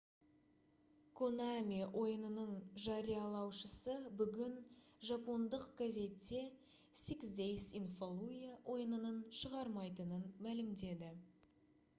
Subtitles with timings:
[1.19, 2.55] konami ойынының
[2.85, 4.55] жариялаушысы бүгін
[5.11, 6.41] жапондық газетте
[7.03, 11.17] six days in fallujah ойынын шығармайтынын мәлімдеді